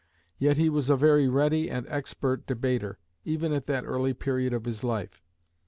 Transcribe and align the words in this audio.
Yet 0.39 0.57
he 0.57 0.67
was 0.67 0.89
a 0.89 0.95
very 0.97 1.27
ready 1.29 1.69
and 1.69 1.85
expert 1.87 2.47
debater, 2.47 2.97
even 3.23 3.53
at 3.53 3.67
that 3.67 3.85
early 3.85 4.15
period 4.15 4.51
of 4.51 4.65
his 4.65 4.83
life. 4.83 5.21